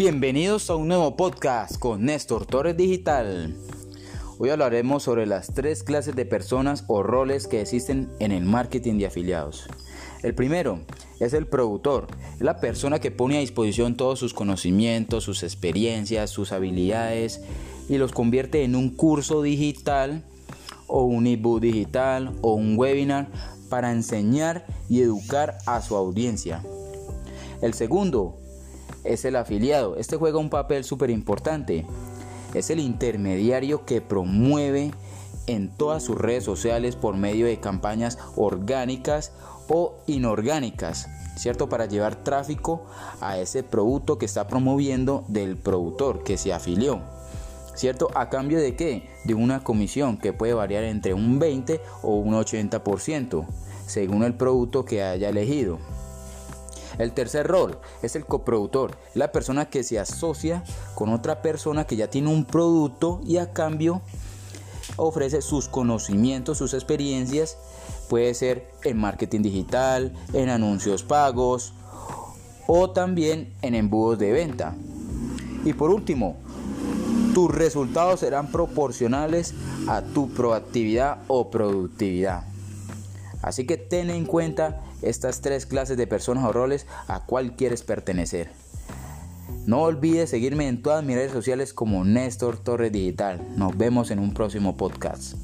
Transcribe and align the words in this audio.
Bienvenidos 0.00 0.70
a 0.70 0.76
un 0.76 0.88
nuevo 0.88 1.14
podcast 1.14 1.78
con 1.78 2.06
Néstor 2.06 2.46
Torres 2.46 2.74
Digital. 2.74 3.54
Hoy 4.38 4.48
hablaremos 4.48 5.02
sobre 5.02 5.26
las 5.26 5.52
tres 5.52 5.82
clases 5.82 6.16
de 6.16 6.24
personas 6.24 6.84
o 6.88 7.02
roles 7.02 7.46
que 7.46 7.60
existen 7.60 8.10
en 8.18 8.32
el 8.32 8.46
marketing 8.46 8.96
de 8.96 9.04
afiliados. 9.04 9.68
El 10.22 10.34
primero 10.34 10.80
es 11.20 11.34
el 11.34 11.46
productor, 11.46 12.06
la 12.38 12.60
persona 12.60 12.98
que 12.98 13.10
pone 13.10 13.36
a 13.36 13.40
disposición 13.40 13.94
todos 13.94 14.18
sus 14.18 14.32
conocimientos, 14.32 15.24
sus 15.24 15.42
experiencias, 15.42 16.30
sus 16.30 16.52
habilidades 16.52 17.42
y 17.90 17.98
los 17.98 18.12
convierte 18.12 18.64
en 18.64 18.76
un 18.76 18.96
curso 18.96 19.42
digital 19.42 20.24
o 20.86 21.04
un 21.04 21.26
ebook 21.26 21.60
digital 21.60 22.32
o 22.40 22.54
un 22.54 22.78
webinar 22.78 23.28
para 23.68 23.92
enseñar 23.92 24.64
y 24.88 25.02
educar 25.02 25.58
a 25.66 25.82
su 25.82 25.94
audiencia. 25.94 26.64
El 27.60 27.74
segundo 27.74 28.40
es 29.04 29.24
el 29.24 29.36
afiliado. 29.36 29.96
Este 29.96 30.16
juega 30.16 30.38
un 30.38 30.50
papel 30.50 30.84
súper 30.84 31.10
importante. 31.10 31.86
Es 32.54 32.70
el 32.70 32.80
intermediario 32.80 33.84
que 33.84 34.00
promueve 34.00 34.92
en 35.46 35.68
todas 35.68 36.02
sus 36.02 36.18
redes 36.18 36.44
sociales 36.44 36.96
por 36.96 37.16
medio 37.16 37.46
de 37.46 37.60
campañas 37.60 38.18
orgánicas 38.36 39.32
o 39.68 39.94
inorgánicas, 40.06 41.08
¿cierto? 41.36 41.68
Para 41.68 41.86
llevar 41.86 42.16
tráfico 42.16 42.86
a 43.20 43.38
ese 43.38 43.62
producto 43.62 44.18
que 44.18 44.26
está 44.26 44.46
promoviendo 44.46 45.24
del 45.28 45.56
productor 45.56 46.22
que 46.24 46.36
se 46.36 46.52
afilió. 46.52 47.00
¿Cierto? 47.74 48.10
¿A 48.14 48.28
cambio 48.28 48.60
de 48.60 48.76
qué? 48.76 49.08
De 49.24 49.32
una 49.32 49.64
comisión 49.64 50.18
que 50.18 50.32
puede 50.32 50.52
variar 50.52 50.84
entre 50.84 51.14
un 51.14 51.38
20 51.38 51.80
o 52.02 52.16
un 52.16 52.34
80%, 52.34 53.46
según 53.86 54.22
el 54.24 54.34
producto 54.34 54.84
que 54.84 55.02
haya 55.02 55.30
elegido. 55.30 55.78
El 57.00 57.12
tercer 57.12 57.46
rol 57.46 57.78
es 58.02 58.14
el 58.14 58.26
coproductor, 58.26 58.98
la 59.14 59.32
persona 59.32 59.70
que 59.70 59.82
se 59.82 59.98
asocia 59.98 60.62
con 60.94 61.08
otra 61.08 61.40
persona 61.40 61.86
que 61.86 61.96
ya 61.96 62.10
tiene 62.10 62.28
un 62.28 62.44
producto 62.44 63.22
y 63.24 63.38
a 63.38 63.54
cambio 63.54 64.02
ofrece 64.96 65.40
sus 65.40 65.66
conocimientos, 65.66 66.58
sus 66.58 66.74
experiencias, 66.74 67.56
puede 68.10 68.34
ser 68.34 68.70
en 68.84 68.98
marketing 68.98 69.40
digital, 69.40 70.12
en 70.34 70.50
anuncios 70.50 71.02
pagos 71.02 71.72
o 72.66 72.90
también 72.90 73.54
en 73.62 73.74
embudos 73.74 74.18
de 74.18 74.32
venta. 74.32 74.76
Y 75.64 75.72
por 75.72 75.88
último, 75.88 76.36
tus 77.32 77.50
resultados 77.50 78.20
serán 78.20 78.52
proporcionales 78.52 79.54
a 79.88 80.02
tu 80.02 80.28
proactividad 80.34 81.22
o 81.28 81.50
productividad. 81.50 82.44
Así 83.50 83.66
que 83.66 83.76
ten 83.76 84.10
en 84.10 84.26
cuenta 84.26 84.80
estas 85.02 85.40
tres 85.40 85.66
clases 85.66 85.96
de 85.96 86.06
personas 86.06 86.44
o 86.44 86.52
roles 86.52 86.86
a 87.08 87.26
cuál 87.26 87.56
quieres 87.56 87.82
pertenecer. 87.82 88.48
No 89.66 89.80
olvides 89.82 90.30
seguirme 90.30 90.68
en 90.68 90.82
todas 90.82 91.02
mis 91.02 91.16
redes 91.16 91.32
sociales 91.32 91.74
como 91.74 92.04
Néstor 92.04 92.58
Torres 92.58 92.92
Digital. 92.92 93.44
Nos 93.56 93.76
vemos 93.76 94.12
en 94.12 94.20
un 94.20 94.34
próximo 94.34 94.76
podcast. 94.76 95.34